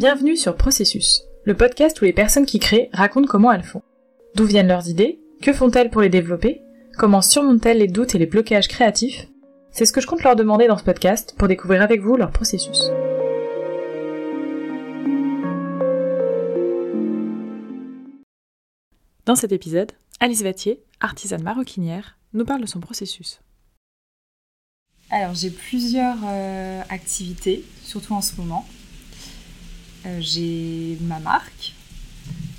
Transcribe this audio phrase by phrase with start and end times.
[0.00, 3.82] Bienvenue sur Processus, le podcast où les personnes qui créent racontent comment elles font.
[4.34, 6.62] D'où viennent leurs idées Que font-elles pour les développer
[6.96, 9.28] Comment surmontent-elles les doutes et les blocages créatifs?
[9.70, 12.30] C'est ce que je compte leur demander dans ce podcast pour découvrir avec vous leur
[12.30, 12.90] processus.
[19.26, 23.40] Dans cet épisode, Alice Vattier, artisane maroquinière, nous parle de son processus.
[25.12, 28.64] Alors j'ai plusieurs euh, activités, surtout en ce moment.
[30.06, 31.74] Euh, j'ai ma marque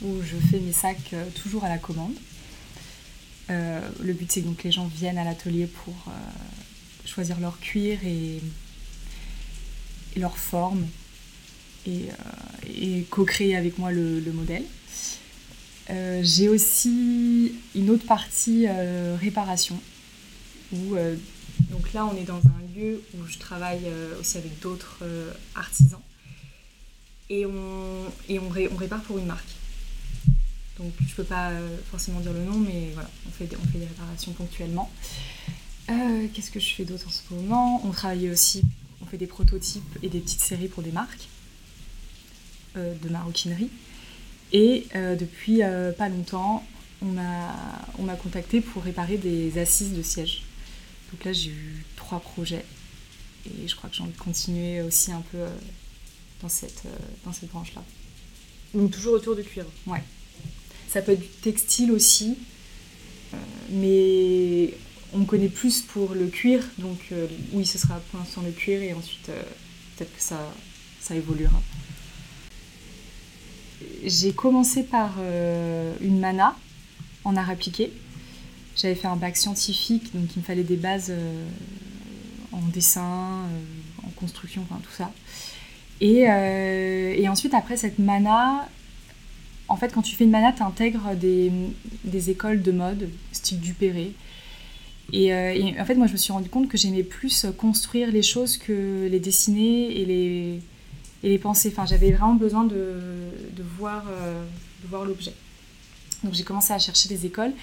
[0.02, 2.16] où je fais mes sacs euh, toujours à la commande.
[3.50, 5.96] le but c'est donc que les gens viennent à l'atelier pour
[7.06, 8.42] choisir leur cuir et,
[10.18, 10.86] leur forme
[11.86, 12.08] et,
[13.10, 14.64] co-créer avec moi le, modèle.
[16.24, 18.68] j'ai aussi une autre partie
[19.20, 19.78] réparation
[20.72, 20.96] où
[21.72, 25.32] donc là, on est dans un lieu où je travaille euh, aussi avec d'autres euh,
[25.56, 26.02] artisans.
[27.30, 27.52] Et, on,
[28.30, 29.48] on, répare pour une marque.
[30.78, 33.78] Donc je ne peux pas euh, forcément dire le nom, mais voilà, on fait, on
[33.78, 34.92] des réparations ponctuellement.
[36.34, 37.86] Qu'est-ce que je fais d'autre en ce moment?
[37.86, 38.64] On travaille aussi,
[39.02, 41.28] on fait des prototypes et des petites séries pour des marques
[42.76, 43.70] de maroquinerie.
[44.54, 45.60] Et depuis
[45.98, 46.66] pas longtemps,
[47.02, 50.44] on m'a contacté pour réparer des assises de siège.
[51.12, 52.66] Donc là, j'ai eu trois projets
[53.46, 55.50] et je crois que j'ai envie de continuer aussi un peu euh,
[56.42, 57.84] dans cette, euh, dans cette branche-là.
[58.74, 60.04] Donc toujours autour du cuir Ouais.
[60.88, 62.38] Ça peut être du textile aussi,
[63.34, 63.38] euh,
[63.70, 64.74] mais
[65.14, 67.00] on me connaît plus pour le cuir, donc
[67.52, 70.54] oui, ce sera pour l'instant le cuir et ensuite peut-être que ça,
[71.02, 71.62] ça évoluera.
[74.06, 75.16] J'ai commencé par
[76.00, 76.58] une mana
[77.26, 77.92] en art appliqué
[78.82, 81.46] j'avais fait un bac scientifique, donc il me fallait des bases euh,
[82.52, 85.12] en dessin, euh, en construction, enfin tout ça.
[86.02, 88.68] Euh, et, ensuite, après cette mana,
[89.68, 94.14] en fait, quand tu fais une mana, tu intègres des, écoles de mode, style Dupéré.
[95.14, 98.24] Et, et, en fait, moi, je me suis rendu compte que j'aimais plus construire les
[98.24, 100.60] choses que les dessiner et
[101.22, 101.70] les, penser.
[101.72, 104.04] Enfin, j'avais vraiment besoin de voir
[105.06, 105.34] l'objet.
[106.24, 107.54] Donc, j'ai commencé à chercher des écoles.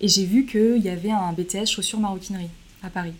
[0.00, 2.50] Et j'ai vu qu'il y avait un BTS chaussures maroquinerie
[2.82, 3.14] à Paris.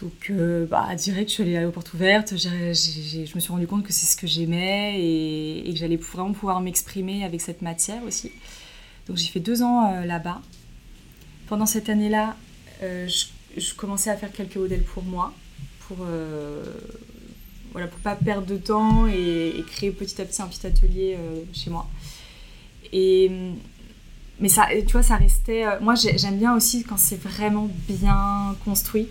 [0.00, 2.34] Donc, euh, bah, direct, je suis allée aux portes ouvertes.
[2.36, 6.60] je me suis rendu compte que c'est ce que j'aimais et, que j'allais vraiment pouvoir
[6.60, 8.32] m'exprimer avec cette matière aussi.
[9.06, 10.40] Donc, j'ai fait deux ans euh, là-bas.
[11.48, 12.36] Pendant cette année-là,
[12.82, 13.08] euh,
[13.56, 15.34] je, commençais à faire quelques modèles pour moi,
[15.80, 15.98] pour
[17.72, 21.16] voilà, pour pas perdre de temps et, et, créer petit à petit un petit atelier
[21.52, 21.88] chez moi.
[22.92, 23.30] Et
[24.40, 25.66] mais ça, tu vois, ça restait.
[25.66, 29.08] Euh, moi, j'aime bien aussi quand c'est vraiment bien construit.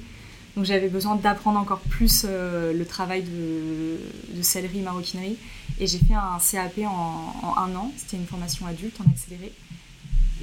[0.55, 3.97] Donc, j'avais besoin d'apprendre encore plus euh, le travail de,
[4.35, 5.37] de sellerie maroquinerie.
[5.79, 7.91] Et j'ai fait un CAP en, un an.
[7.95, 9.53] C'était une formation adulte en accéléré.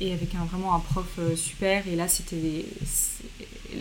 [0.01, 1.87] Et avec un, vraiment un prof euh, super.
[1.89, 2.65] Et là, c'était.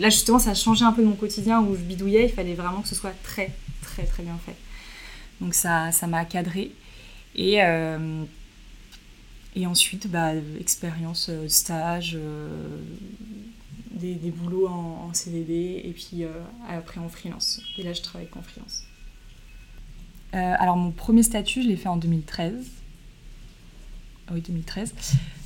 [0.00, 2.24] Là, justement, ça a changé un peu de mon quotidien où je bidouillais.
[2.24, 4.56] Il fallait vraiment que ce soit très, très, très bien fait.
[5.40, 6.72] Donc, ça m'a cadré.
[7.36, 7.60] Et.
[9.58, 12.78] Et ensuite, bah, expérience, euh, stage, euh,
[13.90, 16.28] des, des, boulots en, CDD et puis euh,
[16.68, 17.62] après en freelance.
[17.78, 18.84] Et là, je travaille qu'en freelance.
[20.32, 22.66] alors, mon premier statut, je l'ai fait en 2013.
[24.28, 24.92] Ah oui, 2013.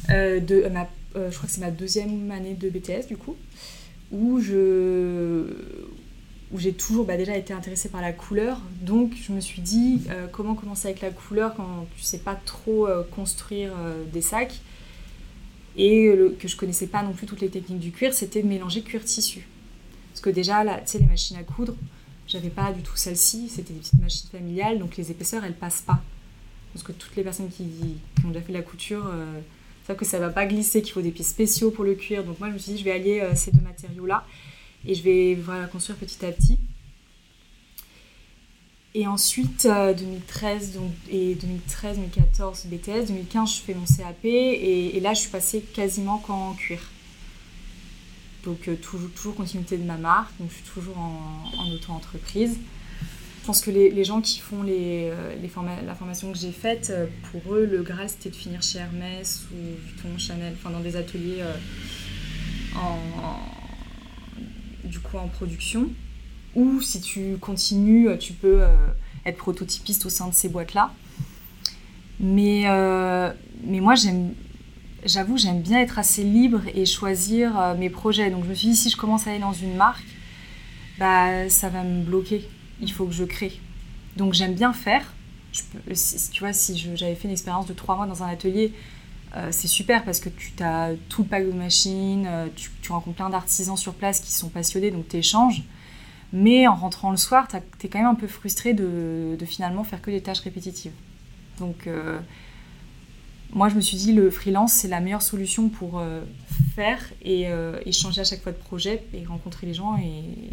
[0.09, 3.37] de, ma, je crois que c'est ma deuxième année de BTS, du coup,
[4.11, 5.47] où je,
[6.53, 8.61] où j'ai toujours bah, déjà été intéressée par la couleur.
[8.83, 12.35] Donc je me suis dit euh, comment commencer avec la couleur quand tu sais pas
[12.35, 14.61] trop euh, construire euh, des sacs
[15.77, 18.83] et que je connaissais pas non plus toutes les techniques du cuir, c'était de mélanger
[18.83, 19.47] cuir tissu.
[20.11, 21.77] Parce que déjà tu sais les machines à coudre,
[22.27, 25.83] j'avais pas du tout celle-ci, c'était des petites machines familiales, donc les épaisseurs elles passent
[25.83, 26.03] pas.
[26.75, 27.65] Parce que toutes les personnes qui,
[28.25, 29.09] ont déjà fait la couture
[29.87, 32.25] savent que ça va pas glisser, qu'il faut des pieds spéciaux pour le cuir.
[32.25, 34.27] Donc moi je me suis dit je vais allier ces deux matériaux là
[34.87, 36.59] et je vais voilà, construire petit à petit.
[38.93, 44.99] Et ensuite, 2013 euh, donc, et 2013, 2014 BTS, 2015 je fais mon CAP et,
[45.01, 46.81] là je suis passée quasiment qu'en cuir.
[48.45, 52.59] Donc euh, toujours, toujours continuité de ma marque, donc je suis toujours en, auto-entreprise.
[53.41, 55.51] Je pense que les, les, gens qui font les, euh, les
[55.87, 56.93] la formation que j'ai faite,
[57.31, 60.97] pour eux, le Graal c'était de finir chez Hermès ou Vuitton, Chanel, enfin dans des
[60.97, 61.45] ateliers
[62.75, 62.99] en
[64.91, 65.89] du coup en production.
[66.55, 68.69] Ou si tu continues, tu peux euh,
[69.25, 70.93] être prototypiste au sein de ces boîtes-là.
[72.19, 73.33] Mais, euh,
[73.65, 73.95] mais moi,
[75.05, 78.31] j'avoue, j'aime bien être assez libre et choisir euh, mes projets.
[78.31, 80.05] Donc je me suis dit, si je commence à aller dans une marque,
[80.99, 82.47] bah, ça va me bloquer.
[82.81, 83.59] il faut que je crée.
[84.17, 85.15] Donc j'aime bien faire.
[85.53, 88.73] tu vois, si j'avais fait une expérience de trois mois dans un atelier,
[89.37, 93.17] euh, c'est super parce que tu as tout le pack de machines, euh, tu, rencontres
[93.17, 95.63] plein d'artisans sur place qui sont passionnés, donc tu échanges.
[96.33, 100.03] Mais en rentrant le soir, tu es quand même un peu frustré de, finalement faire
[100.03, 100.93] que des tâches répétitives.
[101.59, 102.19] Donc euh,
[103.53, 106.03] moi je me suis dit le freelance c'est la meilleure solution pour
[106.75, 107.49] faire et,
[107.93, 110.53] changer à chaque fois de projet et rencontrer les gens et,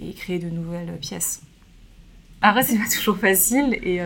[0.00, 1.42] et créer de nouvelles pièces.
[2.42, 4.00] Après c'est pas toujours facile et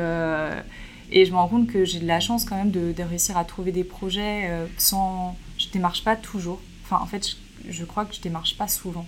[1.13, 3.45] et je me rends compte que j'ai de la chance quand même de, réussir à
[3.45, 5.37] trouver des projets euh, sans.
[5.59, 6.61] Je démarche pas toujours.
[6.85, 7.37] Enfin, en fait,
[7.69, 9.07] je, crois que je démarche pas souvent.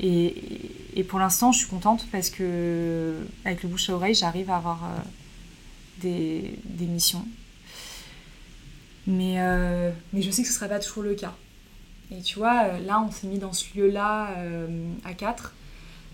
[0.00, 0.34] Et,
[1.08, 4.84] pour l'instant, je suis contente parce que avec le bouche à oreille, j'arrive à avoir
[4.84, 4.98] euh,
[6.00, 7.26] des, missions.
[9.06, 11.34] Mais, euh, mais je sais que ce ne sera pas toujours le cas.
[12.10, 14.36] Et tu vois, là, on s'est mis dans ce lieu-là
[15.04, 15.54] à quatre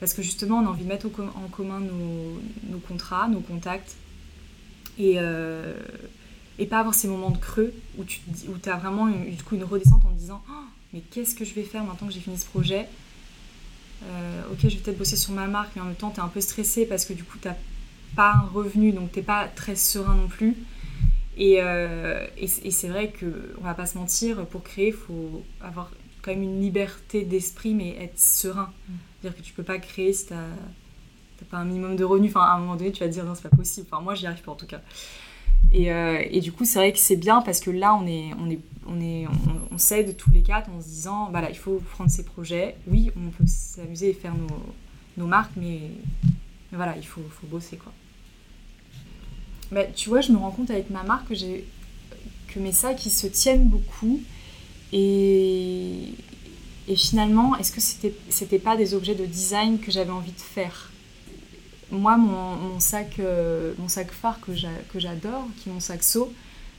[0.01, 3.97] parce que justement, on a envie de mettre en commun nos contrats, nos contacts,
[4.99, 5.75] et, euh,
[6.59, 9.55] et pas avoir ces moments de creux où tu où as vraiment une, du coup
[9.55, 12.21] une redescente en te disant oh, mais qu'est-ce que je vais faire maintenant que j'ai
[12.21, 12.87] fini ce projet?
[14.05, 16.23] Euh, ok je vais peut-être bosser sur ma marque mais en même temps tu es
[16.23, 17.49] un peu stressé parce que du coup tu
[18.15, 20.57] pas un revenu donc t'es pas très serein non plus.
[21.41, 25.45] Et, euh, et, c'est vrai que on va pas se mentir pour créer il faut
[25.61, 28.73] avoir quand même une liberté d'esprit mais être serein.
[28.89, 28.93] Mm.
[29.23, 30.49] c'est à dire que tu peux pas créer si t'as
[31.39, 32.31] t'as pas un minimum de revenus.
[32.31, 33.87] Enfin, à un moment donné, tu vas te dire non, c'est pas possible.
[33.91, 34.81] Enfin, moi, j'y arrive pas en tout cas.
[35.73, 38.31] Et, euh, et du coup, c'est vrai que c'est bien parce que là, on est,
[38.41, 39.27] on est, on est,
[39.71, 42.77] on, s'aide tous les quatre en se disant, voilà, il faut prendre ces projets.
[42.87, 44.47] Oui, on peut s'amuser et faire nos,
[45.19, 45.81] nos marques, mais,
[46.73, 47.93] mais, voilà, il faut, faut bosser quoi.
[49.71, 51.67] Bah, tu vois, je me rends compte avec ma marque que j'ai
[52.49, 54.23] que mes sacs ils se tiennent beaucoup
[54.95, 56.15] et,
[56.89, 60.41] et finalement, est-ce que c'était c'était pas des objets de design que j'avais envie de
[60.41, 60.91] faire?
[61.91, 66.33] Moi, mon, sac, euh, mon sac phare que j'adore, qui est mon sac seau,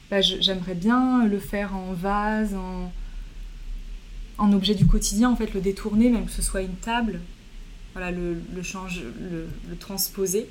[0.09, 2.91] bah, j'aimerais bien le faire en vase, en,
[4.53, 7.19] objet du quotidien, en fait, le détourner, même que ce soit une table,
[7.93, 10.47] voilà, le, change, le, le transposer.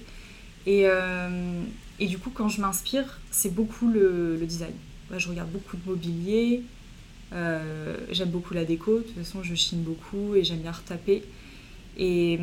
[0.66, 1.62] Et, euh,
[1.98, 4.74] et, du coup, quand je m'inspire, c'est beaucoup le, design.
[5.16, 6.62] je regarde beaucoup de mobilier,
[7.32, 11.22] euh, j'aime beaucoup la déco, de toute façon, je chine beaucoup et j'aime bien retaper.
[11.96, 12.38] Et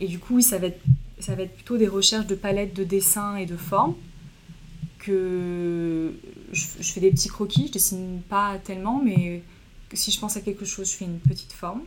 [0.00, 0.80] et du coup, oui, ça va, être,
[1.20, 3.94] ça va être plutôt des recherches de palettes de dessins et de formes.
[4.98, 6.12] Que
[6.52, 9.42] je, fais des petits croquis, je dessine pas tellement, mais
[9.94, 11.82] si je pense à quelque chose, je fais une petite forme.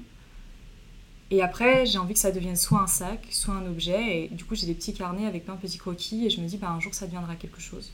[1.30, 4.26] Et après, j'ai envie que ça devienne soit un sac, soit un objet.
[4.26, 6.48] Et du coup, j'ai des petits carnets avec plein de petits croquis et je me
[6.48, 7.92] dis, bah, un jour, ça deviendra quelque chose.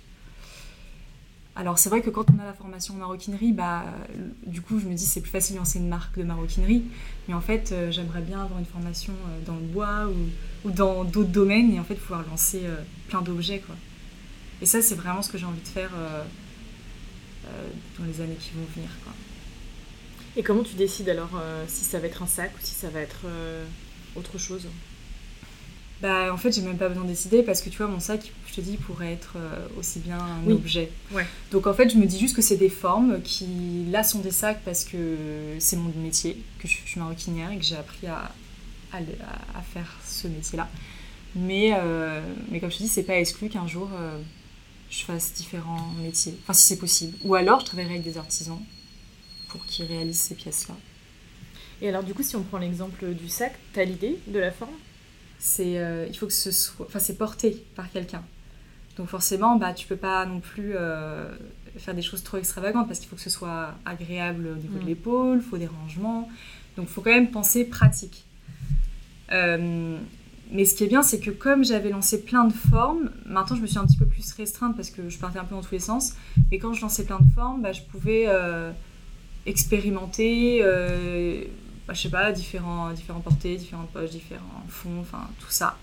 [1.59, 3.86] Alors c'est vrai que quand on a la formation en maroquinerie, bah,
[4.45, 6.83] du coup je me dis c'est plus facile de lancer une marque de maroquinerie,
[7.27, 10.07] mais en fait euh, j'aimerais bien avoir une formation euh, dans le bois
[10.63, 12.75] ou, dans d'autres domaines et en fait pouvoir lancer euh,
[13.07, 13.74] plein d'objets quoi.
[14.62, 15.89] Et ça c'est vraiment ce que j'ai envie de faire
[17.98, 19.13] dans les années qui vont venir quoi.
[20.36, 23.00] Et comment tu décides alors si ça va être un sac ou si ça va
[23.00, 23.25] être
[24.15, 24.68] autre chose?
[26.01, 28.31] Bah, en fait, j'ai même pas besoin de décider parce que tu vois, mon sac,
[28.57, 30.92] te dis, pourrait être euh, aussi bien un objet.
[31.12, 31.25] Ouais.
[31.51, 34.31] Donc en fait, je me dis juste que c'est des formes qui, là, sont des
[34.31, 35.18] sacs parce que
[35.59, 38.31] c'est mon métier, que je, suis maroquinière et que j'ai appris à,
[38.94, 40.70] à, faire ce métier-là.
[41.36, 44.20] Mais, euh, mais comme je te dis, c'est pas exclu qu'un jour euh,
[44.89, 46.38] je fasse différents métiers.
[46.43, 47.17] Enfin, si c'est possible.
[47.24, 48.60] Ou alors, je travaillerai avec des artisans
[49.50, 50.75] pour qu'ils réalisent ces pièces-là.
[51.82, 54.51] Et alors, du coup, si on prend l'exemple du sac, tu as l'idée de la
[54.51, 54.72] forme?
[55.39, 58.24] C'est euh, il faut que ce soit enfin c'est porté par quelqu'un
[58.98, 61.30] donc forcément bah tu peux pas non plus euh,
[61.77, 64.84] faire des choses trop extravagantes parce qu'il faut que ce soit agréable au niveau de
[64.84, 64.88] mm.
[64.88, 66.30] l'épaule il faut des rangements
[66.75, 68.25] donc il faut quand même penser pratique
[69.32, 69.98] euh,
[70.51, 73.62] mais ce qui est bien c'est que comme j'avais lancé plein de formes maintenant je
[73.62, 75.74] me suis un petit peu plus restreinte parce que je partais un peu dans tous
[75.74, 76.16] les sens
[76.51, 78.27] mais quand je lançais plein de formes bah, je pouvais
[79.46, 80.63] expérimenter
[81.88, 85.77] bah, je sais pas, différents, différents portées, différentes poches, différents fonds, enfin tout ça.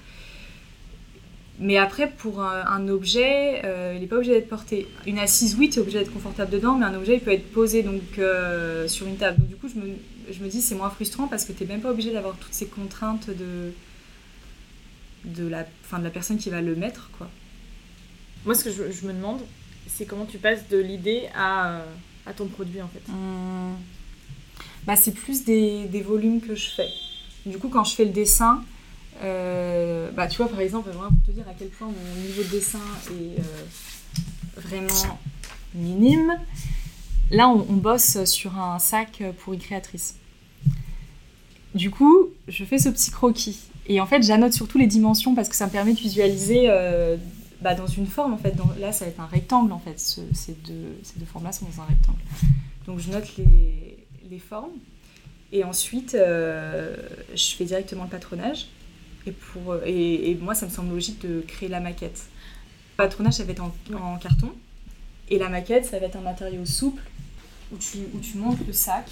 [1.60, 4.88] Mais après, pour un, objet, euh, il n'est pas obligé d'être porté.
[5.06, 7.50] Une assise, oui, tu es obligé d'être confortable dedans, mais un objet, il peut être
[7.52, 9.38] posé donc, euh, sur une table.
[9.38, 9.94] Donc, du coup, je me,
[10.32, 12.52] je me dis, c'est moins frustrant parce que tu n'es même pas obligé d'avoir toutes
[12.52, 13.72] ces contraintes de,
[15.24, 17.10] de, la, fin, de la personne qui va le mettre.
[17.16, 17.30] Quoi.
[18.44, 19.40] Moi, ce que je, je me demande,
[19.86, 21.82] c'est comment tu passes de l'idée à,
[22.26, 23.02] à ton produit, en fait.
[23.10, 23.76] Hum
[24.86, 26.88] bah, c'est plus des, des, volumes que je fais.
[27.46, 28.62] Du coup, quand je fais le dessin,
[29.22, 32.42] euh, bah, tu vois, par exemple, vraiment pour te dire à quel point mon niveau
[32.42, 32.80] de dessin
[33.10, 35.18] est euh, vraiment
[35.74, 36.34] minime,
[37.30, 40.16] là, on, bosse sur un sac pour une créatrice.
[41.74, 43.60] Du coup, je fais ce petit croquis.
[43.86, 47.16] Et en fait, j'annote surtout les dimensions parce que ça me permet de visualiser euh,
[47.60, 48.32] bah, dans une forme.
[48.32, 49.72] En fait, là, ça va être un rectangle.
[49.72, 52.18] En fait, ces, deux, ces deux formes-là sont dans un rectangle.
[52.86, 54.72] Donc, je note les, les formes.
[55.52, 58.68] Et ensuite, je fais directement le patronage.
[59.26, 62.26] Et, pour, et, et, moi, ça me semble logique de créer la maquette.
[62.92, 64.52] Le patronage, ça va être en, en carton.
[65.30, 67.02] Et la maquette, ça va être un matériau souple
[67.72, 69.10] où tu, où tu montes le sac,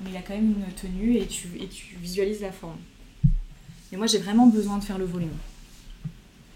[0.00, 2.78] mais il a quand même une tenue et tu, et tu visualises la forme.
[3.92, 5.36] Et moi, j'ai vraiment besoin de faire le volume.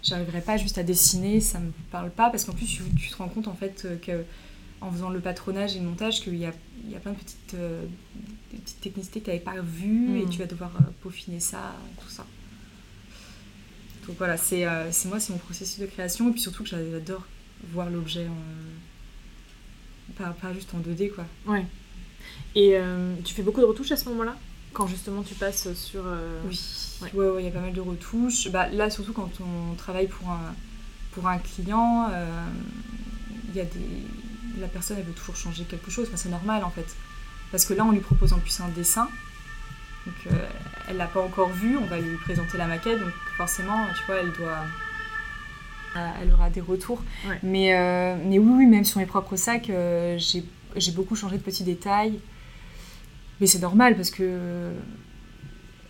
[0.03, 3.17] J'arriverai pas juste à dessiner, ça me parle pas, parce qu'en plus, tu, tu, te
[3.17, 4.25] rends compte en fait que
[4.81, 7.17] en faisant le patronage et le montage, qu'il y a, il y a plein de
[7.17, 7.85] petites, euh,
[8.51, 10.17] petites technicités que tu n'avais pas vues mmh.
[10.17, 12.25] et tu vas devoir euh, peaufiner ça, tout ça.
[14.11, 17.23] Donc voilà, c'est euh, moi, c'est mon processus de création, et puis surtout que j'adore
[17.71, 18.35] voir l'objet en...
[20.21, 21.25] Pas, pas, juste en 2D, quoi.
[21.47, 21.65] Ouais.
[22.53, 24.35] Et euh, tu fais beaucoup de retouches à ce moment-là?
[24.73, 26.01] Quand justement tu passes sur...
[26.05, 26.41] Euh...
[26.45, 26.59] Oui,
[27.13, 27.29] il ouais.
[27.29, 28.49] ouais, y a pas mal de retouches.
[28.49, 30.55] Bah, là, surtout quand on travaille pour un,
[31.13, 32.09] pour un client,
[33.47, 34.59] il y a des...
[34.59, 36.07] la personne, elle veut toujours changer quelque chose.
[36.09, 36.97] Enfin, c'est normal, en fait.
[37.49, 39.07] Parce que là, on lui propose en plus un dessin.
[40.05, 40.49] Donc, euh,
[40.91, 44.17] elle l'a pas encore vu, on va lui présenter la maquette, donc forcément, tu vois,
[44.17, 44.65] elle doit
[45.95, 47.01] elle aura des retours.
[47.27, 47.37] Ouais.
[47.43, 51.41] Mais, euh, mais oui, oui, même sur mes propres sacs, euh, j'ai beaucoup changé de
[51.41, 52.19] petits détails.
[53.39, 54.71] Mais c'est normal parce que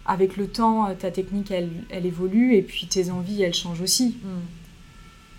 [0.05, 4.17] avec le temps, ta technique, elle, elle, évolue et puis tes envies, elles changent aussi.
[4.23, 4.27] Mm.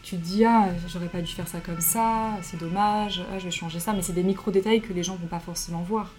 [0.03, 3.45] Tu te dis, ah, j'aurais pas dû faire ça comme ça, c'est dommage, ah, je
[3.45, 3.93] vais changer ça.
[3.93, 6.13] Mais c'est des micro-détails que les gens vont pas forcément voir.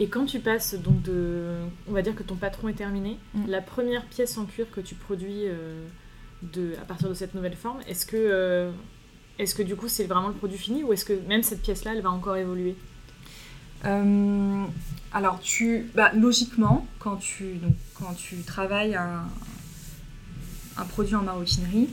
[0.00, 1.60] Et quand tu passes donc de...
[1.88, 3.46] On va dire que ton patron est terminé, mm.
[3.48, 5.46] la première pièce en cuir que tu produis...
[5.46, 5.84] Euh
[6.52, 8.70] de, à partir de cette nouvelle forme, est-ce que, euh,
[9.38, 11.94] est que du coup c'est vraiment le produit fini ou est-ce que même cette pièce-là,
[11.94, 12.76] elle va encore évoluer?
[13.84, 14.64] Euh,
[15.12, 19.24] Alors, tu, bah, logiquement, quand tu, donc, quand tu travailles un,
[20.76, 21.88] un produit en maroquinerie,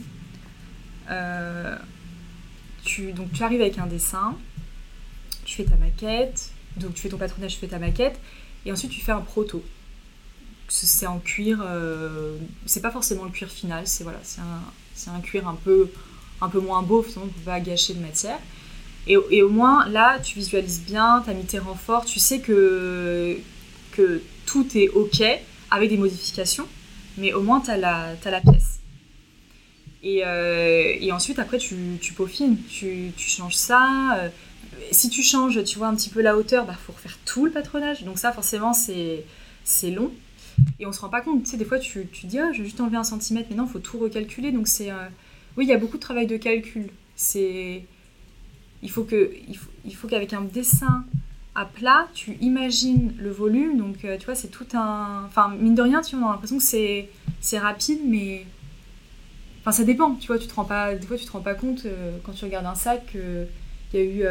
[2.84, 4.36] tu, donc, tu arrives avec un dessin,
[5.44, 8.18] tu fais ta maquette, donc tu fais ton patronage, tu fais ta maquette,
[8.64, 9.62] et ensuite tu fais un proto
[10.72, 12.36] c'est en cuir, euh,
[12.66, 15.90] c'est pas forcément le cuir final, c'est voilà, c'est un, un, cuir un peu,
[16.40, 18.38] un peu moins beau, on peut pas gâcher de matière.
[19.08, 23.36] Et, au moins là, tu visualises bien, tu as mis tes renforts, tu sais que,
[23.92, 25.22] que tout est ok
[25.70, 26.66] avec des modifications,
[27.18, 28.80] mais au moins tu as, la pièce.
[30.04, 34.16] Et, euh, et, ensuite, après, tu, tu peaufines, tu, tu changes ça.
[34.16, 34.28] Euh,
[34.92, 37.44] si tu changes, tu vois un petit peu la hauteur, il bah, faut refaire tout
[37.44, 38.04] le patronage.
[38.04, 39.24] Donc ça, forcément, c'est
[39.90, 40.10] long.
[40.78, 42.58] Et on se rend pas compte, tu sais, des fois tu, tu dis, ah, je
[42.58, 44.52] vais juste enlever un centimètre, mais non, il faut tout recalculer.
[44.52, 44.90] Donc c'est.
[44.90, 45.08] Euh...
[45.56, 46.90] Oui, il y a beaucoup de travail de calcul.
[47.16, 47.84] C'est.
[48.82, 51.04] Il faut que, il faut, il faut qu'avec un dessin
[51.54, 53.78] à plat, tu imagines le volume.
[53.78, 55.24] Donc, euh, tu vois, c'est tout un.
[55.26, 56.64] Enfin, mine de rien, tu vois, on a l'impression que
[57.40, 58.46] c'est, rapide, mais.
[59.60, 60.94] Enfin, ça dépend, tu vois, tu te rends pas.
[60.94, 64.02] Des fois, tu te rends pas compte euh, quand tu regardes un sac qu'il y
[64.02, 64.24] a eu.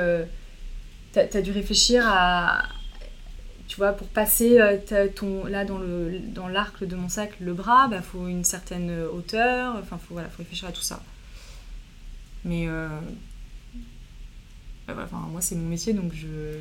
[1.13, 2.63] T'as as dû réfléchir à,
[3.67, 4.77] tu vois, pour passer euh,
[5.13, 8.43] ton, là dans le dans l'arc de mon sac, le bras, il bah, faut une
[8.43, 11.03] certaine hauteur, enfin, faut, voilà, faut réfléchir à tout ça.
[12.43, 12.87] Mais euh,
[14.87, 16.59] bah, enfin, moi, c'est mon métier, donc je,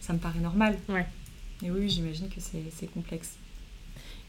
[0.00, 0.76] ça me paraît normal.
[0.88, 1.06] Ouais.
[1.62, 3.36] Et oui, j'imagine que c'est complexe.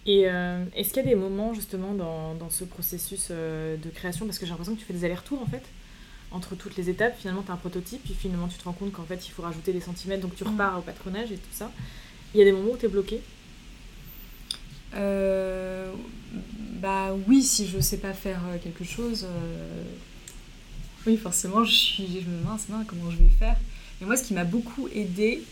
[0.05, 3.89] Et euh, est-ce qu'il y a des moments justement dans, dans ce processus euh, de
[3.89, 5.63] création, parce que j'ai l'impression que tu fais des allers-retours en fait
[6.32, 8.92] entre toutes les étapes, finalement, tu as un prototype, puis finalement, tu te rends compte
[8.92, 11.72] qu'en fait, il faut rajouter des centimètres, donc tu repars au patronage et tout ça.
[12.34, 13.22] Il y a des moments où tu es bloqué?
[14.96, 15.92] Euh,
[16.82, 19.84] Bah oui, si je sais pas faire euh, quelque chose, euh...
[21.06, 23.58] oui, forcément, je, suis, je me mince, non, comment je vais faire?
[24.02, 25.44] Et moi, ce qui m'a beaucoup aidé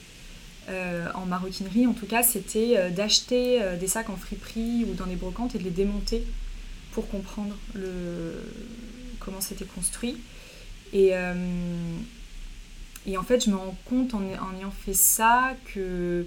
[0.70, 5.16] euh, en maroquinerie, en tout cas, c'était d'acheter des sacs en friperie ou dans des
[5.16, 6.24] brocantes et de les démonter
[6.92, 8.34] pour comprendre le...
[9.20, 10.18] comment c'était construit.
[10.94, 11.34] Et, euh,
[13.06, 16.26] et en fait, je me rends compte en, en ayant fait ça que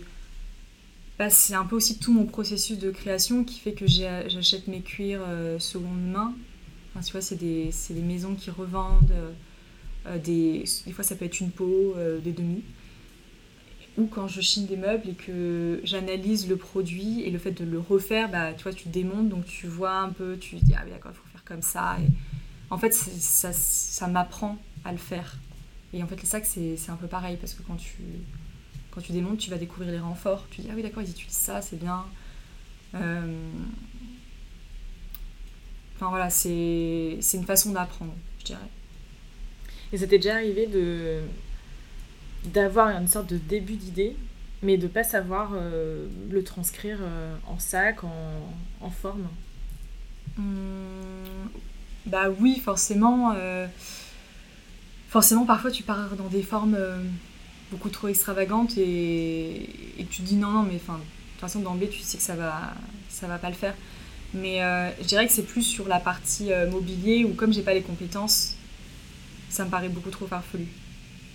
[1.18, 4.80] bah, c'est un peu aussi tout mon processus de création qui fait que j'achète mes
[4.80, 6.34] cuirs euh, seconde main.
[6.92, 9.12] Enfin, tu vois, c'est des, des, maisons qui revendent.
[10.06, 12.62] Euh, des, des, fois, ça peut être une peau, des demi.
[13.98, 17.64] Ou quand je chine des meubles et que j'analyse le produit et le fait de
[17.64, 20.84] le refaire, bah, tu vois, tu démontes, donc tu vois un peu, tu dis, ah
[20.88, 21.98] d'accord, il faut faire comme ça.
[22.70, 25.36] En fait, ça, ça m'apprend à le faire.
[25.92, 27.96] Et en fait, les sacs, c'est un peu pareil, parce que quand tu,
[28.90, 30.46] quand tu démontes, tu vas découvrir les renforts.
[30.50, 32.04] Tu dis, ah oui, d'accord, ils utilisent ça, c'est bien.
[32.94, 33.34] Euh...
[35.96, 38.58] Enfin voilà, c'est une façon d'apprendre, je dirais.
[39.92, 41.20] Et ça t'est déjà arrivé de
[42.44, 44.16] d'avoir une sorte de début d'idée
[44.62, 46.98] mais de pas savoir le transcrire
[47.46, 49.28] en sac, en, forme?
[50.38, 51.00] Hum,
[52.07, 53.35] bah oui, forcément.
[55.09, 56.76] forcément, parfois tu pars dans des formes
[57.71, 59.69] beaucoup trop extravagantes et,
[60.11, 61.02] tu te dis non, non, mais enfin, de
[61.33, 62.75] toute façon, d'emblée, tu sais que ça va,
[63.09, 63.75] ça va pas le faire.
[64.35, 67.62] Mais euh, je dirais que c'est plus sur la partie euh, mobilier où, comme j'ai
[67.62, 68.54] pas les compétences,
[69.49, 70.66] ça me paraît beaucoup trop farfelu.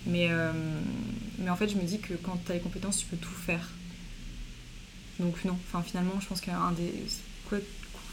[0.06, 0.52] Mais, euh,
[1.38, 3.28] mais en fait, je me dis que quand tu as les compétences, tu peux tout
[3.28, 3.68] faire.
[5.18, 5.58] Donc, non.
[5.66, 6.92] Enfin, finalement, je pense qu'un des.
[7.48, 7.58] Quoi,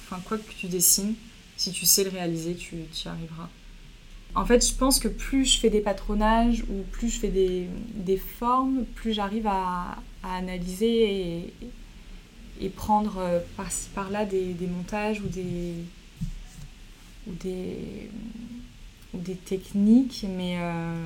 [0.05, 1.15] enfin, quoi que tu dessines,
[1.57, 3.49] si tu sais le réaliser, tu y arriveras.
[4.35, 7.67] En fait, je pense que plus je fais des patronages ou plus je fais des,
[7.93, 11.03] des formes, plus j'arrive à, à, analyser
[11.37, 11.53] et,
[12.61, 15.75] et prendre euh, par-ci par-là des, des, montages ou des,
[17.27, 18.09] ou des,
[19.13, 21.05] ou des techniques, mais, euh,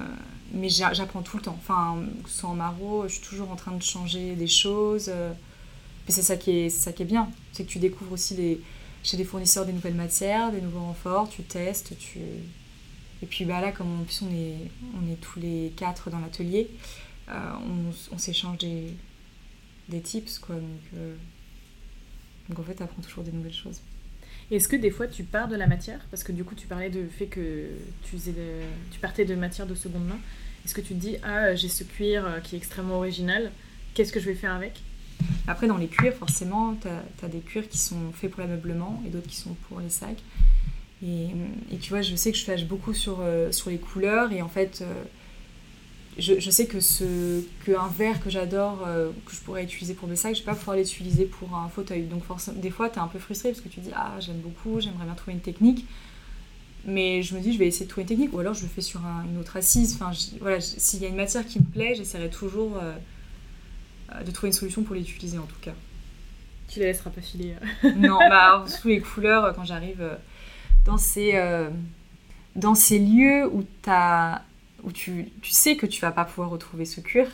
[0.53, 1.57] mais j'apprends tout le temps.
[1.59, 5.07] Enfin, sans maro, je suis toujours en train de changer des choses.
[5.09, 5.33] Euh,
[6.07, 8.61] mais c'est ça, qui est, ça qui est bien, c'est que tu découvres aussi des,
[9.03, 12.19] chez des fournisseurs des nouvelles matières, des nouveaux renforts, tu testes, tu...
[13.23, 14.57] Et puis bah là, comme on est,
[14.95, 16.69] on est tous les quatre dans l'atelier,
[17.27, 18.93] on, on s'échange des,
[19.89, 20.55] des tips, quoi.
[20.55, 21.01] Donc,
[22.49, 23.81] donc en fait, tu apprends toujours des nouvelles choses.
[24.51, 25.99] Est-ce que des fois tu pars de la matière?
[26.09, 27.69] Parce que du coup, tu parlais du fait que
[28.03, 28.17] tu,
[28.91, 30.19] tu partais de matière de seconde main.
[30.63, 33.51] Est-ce que tu te dis, ah, j'ai ce cuir euh, qui est extrêmement original,
[33.93, 34.81] qu'est-ce que je vais faire avec?
[35.47, 36.87] Après, dans les cuirs, forcément, tu
[37.25, 40.21] as, des cuirs qui sont faits pour l'ameublement et d'autres qui sont pour les sacs.
[41.05, 41.27] Et,
[41.71, 44.41] et, tu vois, je sais que je flash beaucoup sur, euh, sur les couleurs et
[44.41, 45.03] en fait, euh,
[46.17, 50.15] je, sais que ce qu'un verre que j'adore, euh, que je pourrais utiliser pour mes
[50.15, 52.03] sacs, je vais pas pouvoir l'utiliser pour un fauteuil.
[52.03, 54.39] Donc forcément, des fois, tu es un peu frustré parce que tu dis ah j'aime
[54.39, 55.85] beaucoup, j'aimerais bien trouver une technique,
[56.85, 58.67] mais je me dis je vais essayer de trouver une technique ou alors je le
[58.67, 59.95] fais sur une autre assise.
[59.95, 62.95] Enfin voilà, s'il y a une matière qui me plaît, j'essaierai toujours euh, euh,
[64.25, 65.73] de trouver une solution pour l'utiliser en tout cas.
[66.67, 67.55] Tu la laisseras pas filer.
[67.95, 70.17] non, bah sous les couleurs quand j'arrive
[70.85, 71.33] dans ces
[72.55, 74.43] dans ces lieux où tu as
[74.83, 77.27] où tu, tu, sais que tu vas pas pouvoir retrouver ce cuir,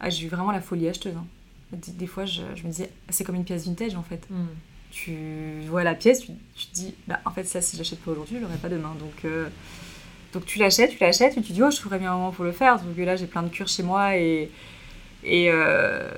[0.00, 1.14] ah, j'ai eu vraiment la folie acheteuse.
[1.16, 1.26] Hein.
[1.72, 4.26] Des, fois, je, je, me disais, c'est comme une pièce vintage en fait.
[4.30, 4.46] Hmm.
[4.90, 8.10] Tu vois la pièce, tu, tu, te dis, bah, en fait, ça, si j'achète pas
[8.10, 8.94] aujourd'hui, je l'aurai pas demain.
[8.98, 9.48] Donc, euh,
[10.34, 12.44] donc tu l'achètes, tu l'achètes, et tu dis, oh, je trouverais bien un moment pour
[12.44, 12.78] le faire.
[12.78, 14.50] Donc là, j'ai plein de cuir chez moi et,
[15.24, 16.08] et, euh,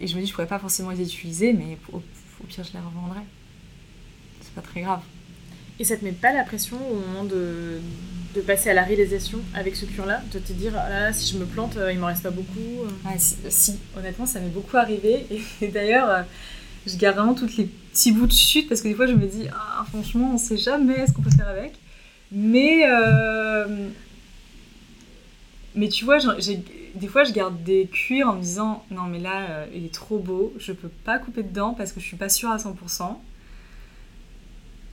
[0.00, 2.72] et, je me dis, je pourrais pas forcément les utiliser, mais au, au pire, je
[2.72, 3.20] les revendrai.
[4.40, 5.02] C'est pas très grave.
[5.78, 7.80] Et ça te met pas la pression au moment de,
[8.34, 11.38] de passer à la réalisation avec ce cuir-là De te dire, ah là, si je
[11.38, 12.90] me plante, euh, il m'en reste pas beaucoup euh.
[13.06, 15.26] ah, si, honnêtement, ça m'est beaucoup arrivé.
[15.60, 16.22] Et, d'ailleurs, euh,
[16.86, 19.26] je garde vraiment tous les petits bouts de chute parce que des fois, je me
[19.26, 21.74] dis, ah, franchement, on sait jamais ce qu'on peut faire avec.
[22.30, 22.84] Mais,
[25.74, 26.18] mais tu vois,
[26.94, 30.18] des fois, je garde des cuirs en me disant, non, mais là, il est trop
[30.18, 33.16] beau, je peux pas couper dedans parce que je suis pas sûre à 100%.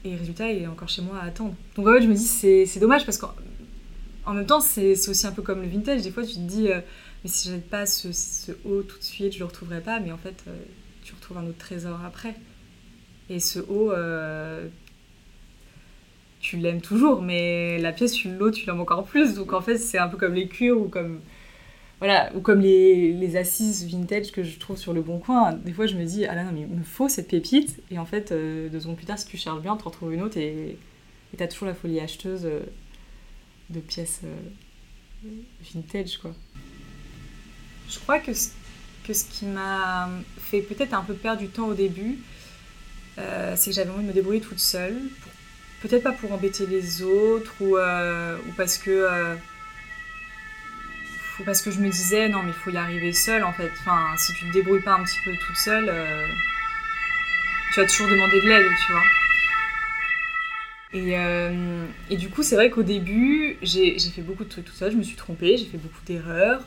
[0.06, 1.54] Et résultat, il est encore chez moi à attendre.
[1.74, 5.32] Donc en fait, je me dis, c'est dommage parce qu'en même temps, c'est aussi un
[5.32, 6.02] peu comme le vintage.
[6.02, 6.80] Des fois, tu te dis, euh,
[7.24, 9.98] mais si je pas ce, ce, haut tout de suite, je le retrouverai pas.
[9.98, 10.56] Mais en fait, euh,
[11.02, 12.36] tu retrouves un autre trésor après.
[13.28, 14.68] Et ce haut, euh,
[16.38, 19.34] tu l'aimes toujours, mais la pièce, l'eau, tu l'aimes encore plus.
[19.34, 21.20] Donc en fait, c'est un peu comme les cuirs ou comme
[21.98, 25.86] voilà, ou comme les, assises vintage que je trouve sur le bon coin, des fois
[25.86, 28.32] je me dis, ah là non, mais il me faut cette pépite, et en fait,
[28.32, 30.76] euh, deux secondes plus tard, si tu cherches bien, tu en retrouves une autre, et
[31.36, 32.60] tu as toujours la folie acheteuse euh,
[33.70, 35.28] de pièces euh,
[35.74, 36.34] vintage, quoi.
[37.88, 38.32] Je crois que,
[39.06, 42.18] que ce qui m'a fait peut-être un peu perdre du temps au début,
[43.16, 44.98] c'est que j'avais envie de me débrouiller toute seule,
[45.80, 49.36] peut-être pas pour embêter les autres, ou, ou parce que
[51.44, 53.70] parce que je me disais, non, mais il faut y arriver seule en fait.
[53.80, 56.26] Enfin, si tu te débrouilles pas un petit peu toute seule, euh,
[57.74, 59.02] tu vas toujours demander de l'aide, tu vois.
[60.92, 64.72] Et, euh, et du coup, c'est vrai qu'au début, j'ai fait beaucoup de trucs tout
[64.72, 66.62] seul, je me suis trompée, j'ai fait beaucoup d'erreurs.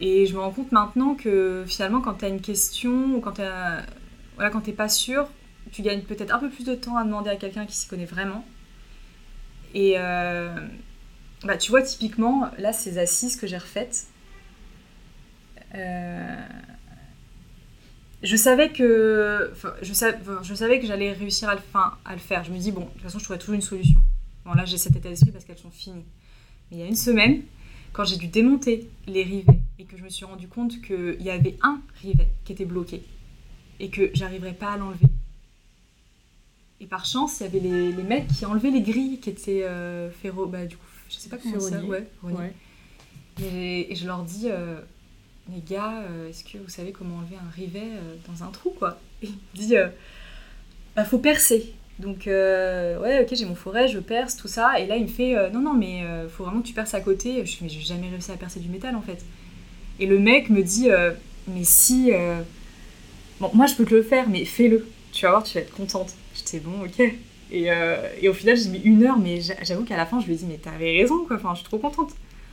[0.00, 3.32] Et je me rends compte maintenant que finalement, quand tu as une question ou quand
[3.32, 3.42] tu
[4.36, 5.28] voilà, quand pas sûr,
[5.70, 8.06] tu gagnes peut-être un peu plus de temps à demander à quelqu'un qui s'y connaît
[8.06, 8.44] vraiment.
[9.74, 10.54] Et, euh,
[11.44, 14.06] bah, tu vois, typiquement, là, ces assises que j'ai refaites,
[15.74, 16.46] euh,
[18.22, 21.60] je savais que, je, savais que j'allais réussir à le,
[22.04, 22.44] à le faire.
[22.44, 24.00] Je me dis, bon, de toute façon, je trouverai toujours une solution.
[24.44, 26.04] Bon, là, j'ai cet état d'esprit parce qu'elles sont finies.
[26.70, 27.42] Mais il y a une semaine,
[27.92, 31.30] quand j'ai dû démonter les rivets et que je me suis rendu compte qu'il y
[31.30, 33.02] avait un rivet qui était bloqué
[33.78, 35.06] et que j'arriverais pas à l'enlever.
[36.80, 39.64] Et par chance, il y avait les, les mecs qui enlevaient les grilles qui étaient
[39.64, 42.06] euh, ferro, bah, du coup, je sais pas comment ça, ouais.
[43.42, 44.80] Et, je leur dis, euh,
[45.52, 47.88] les gars, est-ce que vous savez comment enlever un rivet
[48.26, 48.98] dans un trou, quoi?
[49.22, 49.74] Et il dit,
[50.96, 51.74] bah, faut percer.
[51.98, 54.80] Donc, ouais, ok, j'ai mon forêt, je perce, tout ça.
[54.80, 57.44] Et là, il me fait, non, non, mais faut vraiment que tu perces à côté.
[57.44, 59.22] Je suis, mais j'ai jamais réussi à percer du métal, en fait.
[59.98, 60.88] Et le mec me dit,
[61.46, 62.10] mais si.
[63.38, 64.86] Bon, moi, je peux te le faire, mais fais-le.
[65.12, 66.14] Tu vas voir, tu vas être contente.
[66.50, 67.00] J'étais bon, ok.
[67.52, 70.26] Et, euh, et, au final, j'ai mis une heure, mais j'avoue qu'à la fin, je
[70.26, 71.36] lui ai dit, mais t'avais raison, quoi.
[71.36, 72.10] Enfin, je suis trop contente.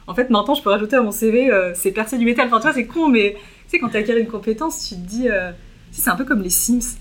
[0.08, 2.48] En fait, maintenant, je peux rajouter à mon CV, euh, c'est percer du métal.
[2.48, 5.30] Enfin, tu vois, c'est con, mais tu sais, quand acquiers une compétence, tu te dis,
[5.30, 5.52] euh,
[5.92, 6.98] c'est un peu comme les Sims.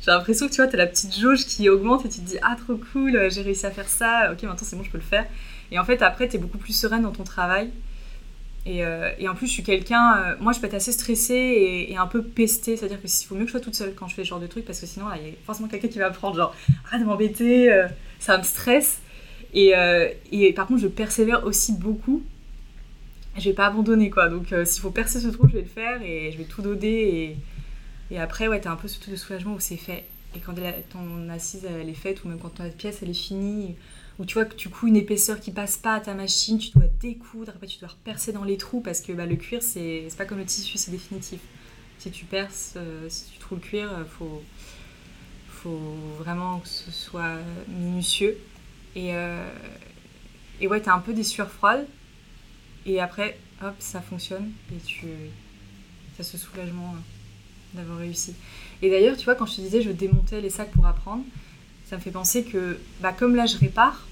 [0.00, 2.38] J'ai l'impression que tu vois, t'as la petite jauge qui augmente et tu te dis,
[2.42, 5.04] ah, trop cool, j'ai réussi à faire ça, ok, maintenant c'est bon, je peux le
[5.04, 5.26] faire.
[5.70, 7.70] Et en fait, après, t'es beaucoup plus sereine dans ton travail.
[8.66, 10.16] Euh, et, en plus, je suis quelqu'un.
[10.16, 12.76] Euh, moi, je peux être assez stressée et, un peu pestée.
[12.76, 14.40] C'est-à-dire que s'il faut mieux que je sois toute seule quand je fais ce genre
[14.40, 16.54] de trucs, parce que sinon, il y a forcément quelqu'un qui va prendre, genre,
[16.86, 19.00] arrête de m'embêter, euh, ça me stresse.
[19.54, 19.72] Et,
[20.54, 22.22] par contre, je persévère aussi beaucoup.
[23.38, 24.28] Je vais pas abandonner, quoi.
[24.28, 27.36] Donc, s'il faut percer ce trou, je vais le faire et je vais tout doder.
[28.10, 30.04] Et, et après, ouais, t'as un peu ce truc de soulagement où c'est fait.
[30.36, 30.54] Et quand
[30.90, 33.74] ton assise, elle est faite, ou même quand ta pièce, elle est finie
[34.20, 36.72] ou tu vois que tu couds une épaisseur qui passe pas à ta machine, tu
[36.72, 40.06] dois découdre, après tu dois percer dans les trous parce que bah, le cuir, c'est
[40.18, 41.40] pas comme le tissu, c'est définitif.
[41.98, 44.42] Si tu perces, euh, si tu trouves le cuir, il euh, faut,
[45.48, 48.36] faut vraiment que ce soit minutieux.
[48.94, 49.50] Et, euh,
[50.60, 51.86] et ouais, t'as un peu des sueurs froides.
[52.84, 54.52] Et après, hop, ça fonctionne.
[54.70, 55.06] Et tu
[56.18, 56.94] as ce soulagement
[57.72, 58.34] d'avoir réussi.
[58.82, 61.24] Et d'ailleurs, tu vois, quand je te disais je démontais les sacs pour apprendre,
[61.90, 64.06] ça me fait penser que, bah, comme là je répare,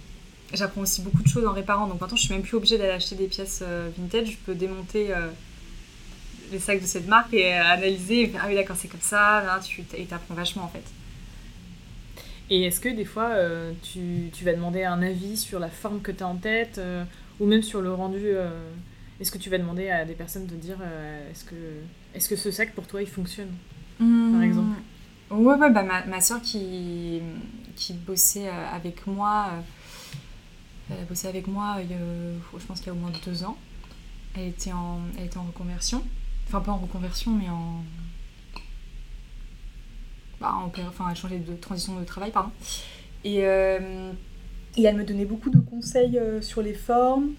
[0.52, 1.86] j'apprends aussi beaucoup de choses en réparant.
[1.86, 4.32] Donc maintenant, je suis même plus obligée d'aller acheter des pièces euh, vintage.
[4.32, 5.28] Je peux démonter euh,
[6.50, 9.44] les sacs de cette marque et euh, analyser et Ah oui, d'accord, c'est comme ça.
[9.44, 10.82] Là, tu apprends vachement en fait.
[12.50, 13.32] Et est-ce que des fois,
[13.82, 16.80] tu, tu, vas demander un avis sur la forme que tu as en tête
[17.38, 18.30] ou même sur le rendu
[19.20, 20.78] Est-ce que tu vas demander à des personnes de dire
[21.30, 21.54] est-ce que,
[22.14, 23.52] est -ce que ce sac pour toi il fonctionne
[23.98, 24.42] par mmh.
[24.42, 24.78] exemple?
[25.30, 27.20] Ouais, ouais bah, ma, ma soeur qui,
[27.78, 29.62] qui bossait avec moi
[30.90, 33.58] elle a bossé avec moi, je pense qu'il y a au moins deux ans.
[34.34, 36.02] Elle était en, elle était en reconversion.
[36.46, 37.82] Enfin, pas en reconversion, mais en.
[40.40, 42.50] Bah, en enfin, elle changeait de transition de travail, pardon.
[43.24, 44.12] Et, euh,
[44.76, 47.32] elle me donnait beaucoup de conseils euh, sur les formes,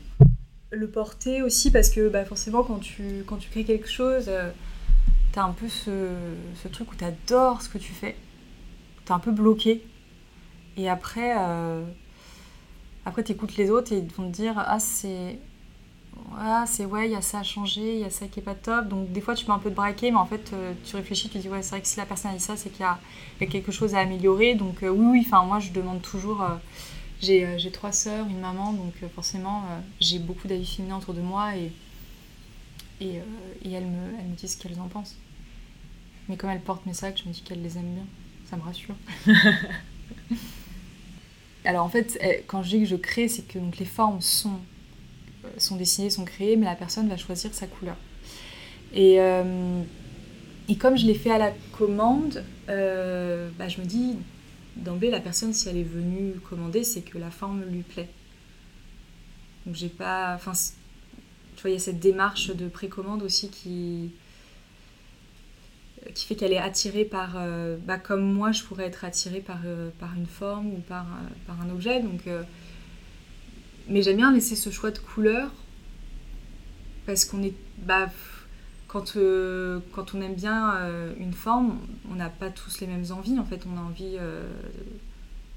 [0.71, 4.51] le porter aussi, parce que bah, forcément, quand tu, quand tu crées quelque chose, euh,
[5.31, 6.09] t'as un peu ce,
[6.61, 8.15] ce truc où t'adores ce que tu fais.
[9.05, 9.83] T'es un peu bloqué.
[10.77, 11.35] Et après.
[13.05, 15.39] Après, tu écoutes les autres et ils vont te dire Ah, c'est.
[16.37, 18.43] Ah, c'est ouais, il y a ça à changer, il y a ça qui est
[18.43, 18.87] pas top.
[18.87, 21.29] Donc, des fois, tu peux un peu te braquer, mais en fait, euh, tu réfléchis,
[21.29, 22.83] tu dis Ouais, c'est vrai que si la personne a dit ça, c'est qu'il y,
[22.83, 22.99] a
[23.47, 24.55] quelque chose à améliorer.
[24.55, 26.43] Donc, euh, oui, oui, enfin, moi, je demande toujours.
[26.43, 26.55] Euh,
[27.21, 29.63] j'ai trois sœurs, une maman, donc forcément,
[29.99, 31.69] j'ai beaucoup d'avis féminins autour de moi et,
[33.01, 33.15] et,
[33.65, 35.17] et elles, me, elles me disent ce qu'elles en pensent.
[36.29, 38.05] Mais comme elles portent mes sacs, je me dis qu'elles les aiment bien.
[38.49, 38.95] Ça me rassure.
[41.69, 44.57] Alors en fait, eh, quand je dis que je crée, c'est que les formes sont,
[45.45, 47.95] euh, sont dessinées, sont créées, mais la personne va choisir sa couleur.
[48.91, 49.83] Et, euh,
[50.79, 54.15] comme je l'ai fait à la commande, euh, bah, je me dis,
[54.77, 58.09] d'emblée, la personne, si elle est venue commander, c'est que la forme lui plaît.
[59.67, 60.33] Donc j'ai pas...
[60.33, 60.53] Enfin,
[61.55, 64.09] tu vois, il y a cette démarche de précommande aussi qui,
[66.13, 69.59] qui fait qu'elle est attirée par, euh, bah, comme moi je pourrais être attirée par,
[69.65, 72.01] euh, une forme ou par, euh, un objet.
[72.01, 72.21] Donc,
[73.87, 75.51] mais j'aime bien laisser ce choix de couleur
[77.05, 78.09] parce qu'on est, bah,
[78.87, 80.73] quand, on aime bien
[81.19, 81.79] une forme,
[82.11, 83.37] on n'a pas tous les mêmes envies.
[83.39, 84.17] En fait, on a envie.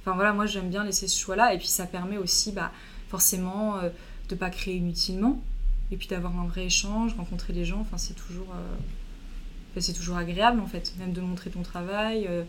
[0.01, 2.73] Enfin voilà, moi j'aime bien laisser ce choix-là et puis ça permet aussi, bah,
[3.09, 3.81] forcément,
[4.29, 5.43] de pas créer inutilement
[5.91, 7.81] et puis d'avoir un vrai échange, rencontrer des gens.
[7.81, 8.49] Enfin, c'est toujours
[9.81, 12.45] c'est toujours agréable en fait, même de montrer ton travail, euh,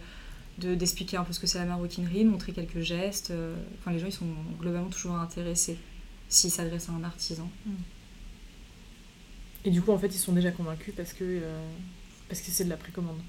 [0.60, 3.32] de d'expliquer un peu ce que c'est la maroquinerie, de montrer quelques gestes.
[3.32, 4.28] Euh, enfin, les gens ils sont
[4.60, 5.78] globalement toujours intéressés
[6.30, 7.50] s'ils s'adressent à un artisan.
[9.66, 11.64] Et du coup, en fait, ils sont déjà convaincus parce que euh,
[12.28, 13.20] parce que c'est de la précommande.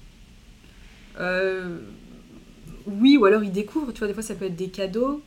[2.87, 3.91] oui, ou alors ils découvrent.
[3.91, 5.23] Tu vois, des fois ça peut être des cadeaux.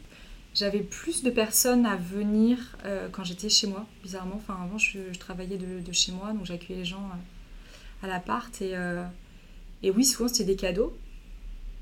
[0.54, 2.76] J'avais plus de personnes à venir
[3.12, 4.37] quand j'étais chez moi, bizarrement.
[4.37, 7.09] Enfin, avant, je, travaillais de, de, chez moi, donc j'accueillais les gens
[8.02, 8.61] à l'appart.
[8.62, 9.04] Et, euh,
[9.82, 10.96] et oui, souvent c'était des cadeaux.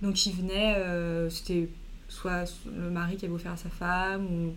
[0.03, 1.69] Donc ils venaient, euh, c'était
[2.09, 4.55] soit le mari qui avait offert à sa femme ou,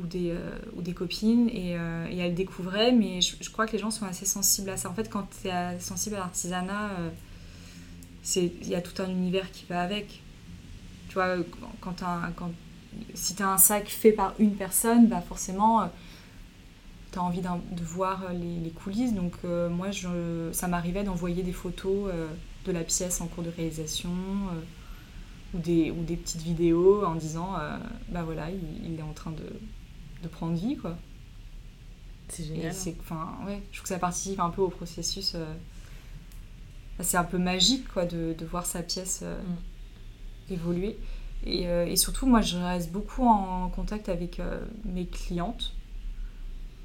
[0.00, 2.92] ou, des, euh, ou des copines et, et elle découvrait.
[2.92, 4.88] Mais je, crois que les gens sont assez sensibles à ça.
[4.88, 6.90] En fait, quand tu es sensible à l'artisanat,
[8.36, 10.22] il y a tout un univers qui va avec.
[11.08, 11.36] Tu vois,
[11.80, 11.96] quand,
[12.36, 12.50] quand
[13.14, 15.90] si tu as un sac fait par une personne, bah forcément
[17.12, 19.14] tu as envie de voir les, coulisses.
[19.14, 22.10] Donc moi, je, ça m'arrivait d'envoyer des photos
[22.64, 24.10] de la pièce en cours de réalisation
[25.54, 27.56] ou, des, ou des petites vidéos en disant,
[28.08, 29.44] bah voilà, il, est en train de,
[30.22, 30.96] de prendre vie, quoi.
[32.28, 32.74] C'est génial.
[33.10, 33.28] Hein.
[33.46, 35.36] Ouais, je trouve que ça participe un peu au processus.
[37.00, 40.52] c'est un peu magique, quoi, de, de voir sa pièce mm.
[40.54, 40.96] évoluer.
[41.46, 45.72] Euh, et, surtout, moi, je reste beaucoup en contact avec euh, mes clientes.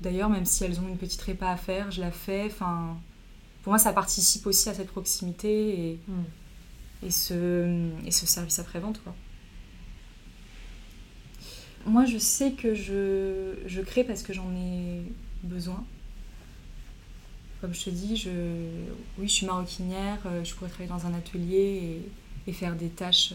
[0.02, 2.46] D'ailleurs, même si elles ont une petite répa à faire, je la fais.
[2.46, 2.98] Enfin,
[3.64, 7.06] pour moi, ça participe aussi à cette proximité et, hmm.
[7.06, 9.02] et, ce, et ce service après-vente.
[11.86, 15.04] Moi, je sais que je, je crée parce que j'en ai
[15.44, 15.84] besoin.
[17.62, 18.30] Comme je te dis, je,
[19.18, 22.02] oui, je suis maroquinière, euh, je pourrais travailler dans un atelier
[22.46, 23.34] et, et faire des tâches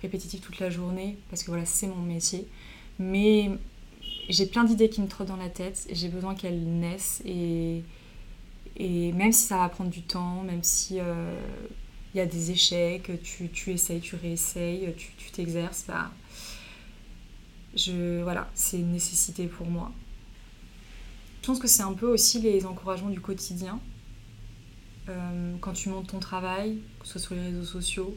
[0.00, 2.46] répétitif toute la journée, parce que voilà, c'est mon métier.
[2.98, 3.50] Mais
[4.28, 7.82] j'ai plein d'idées qui me trottent dans la tête, j'ai besoin qu'elles naissent, et,
[8.76, 11.34] et même si ça va prendre du temps, même si euh,
[12.14, 16.10] il y a des échecs, tu, tu essayes, tu réessayes, tu t'exerces, bah,
[17.74, 19.92] je, voilà, c'est une nécessité pour moi.
[21.40, 23.80] Je pense que c'est un peu aussi les encouragements du quotidien.
[25.08, 28.16] Euh, quand tu montes ton travail, que ce soit sur les réseaux sociaux,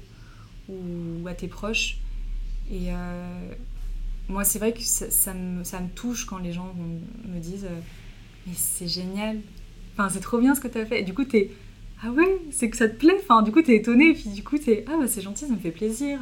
[0.69, 1.97] ou à tes proches.
[2.69, 3.53] Et euh,
[4.29, 6.73] moi, c'est vrai que ça, me, touche quand les gens
[7.27, 7.79] me disent euh,
[8.47, 9.39] Mais c'est génial,
[9.93, 11.01] enfin, c'est trop bien ce que tu as fait.
[11.01, 11.51] Et du coup, tu es
[12.03, 13.17] Ah ouais, c'est que ça te plaît.
[13.21, 14.09] Enfin, du coup, tu es étonné.
[14.09, 16.19] Et puis, du coup, tu es Ah bah, c'est gentil, ça me fait plaisir.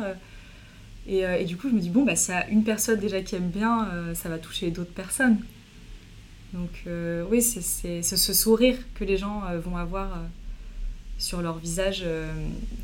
[1.07, 2.99] Et, euh, et, du coup, je me dis Bon, bah, s'il y a une personne
[2.99, 5.37] déjà qui aime bien, ça va toucher d'autres personnes.
[6.53, 6.85] Donc,
[7.31, 10.19] oui, c'est ce sourire que les gens vont avoir
[11.23, 12.31] sur leur visage euh,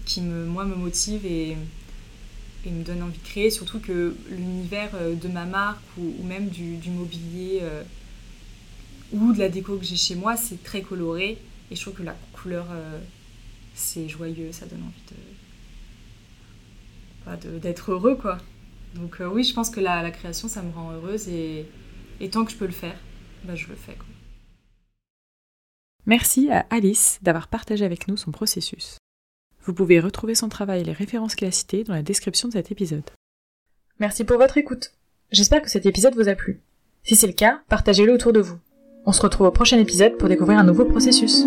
[0.06, 1.58] qui, me, moi, me motive et,
[2.65, 3.50] et, me donne envie de créer.
[3.50, 7.84] Surtout que l'univers euh, de ma marque ou, même du, mobilier euh,
[9.12, 11.38] ou de la déco que j'ai chez moi, c'est très coloré.
[11.72, 12.65] Et je trouve que la couleur,
[13.76, 15.15] c'est joyeux, ça donne envie de
[17.60, 18.39] d'être heureux, quoi.
[18.95, 21.67] Donc oui, je pense que la, la, création, ça me rend heureuse et,
[22.19, 22.95] et tant que je peux le faire,
[23.43, 23.93] bah, je le fais.
[23.93, 24.08] Quoi.
[26.06, 28.99] Merci à Alice d'avoir partagé avec nous son processus.
[29.63, 32.54] Vous pouvez retrouver son travail et les références qu'elle a citées dans la description de
[32.54, 33.04] cet épisode.
[34.00, 34.93] Merci pour votre écoute.
[35.32, 36.62] J'espère que cet épisode vous a plu.
[37.04, 38.58] Si c'est le cas, partagez-le autour de vous.
[39.06, 41.45] On se retrouve au prochain épisode pour découvrir un nouveau processus.